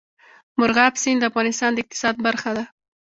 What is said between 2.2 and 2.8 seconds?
برخه ده.